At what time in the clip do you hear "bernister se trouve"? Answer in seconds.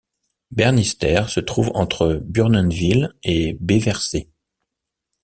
0.49-1.69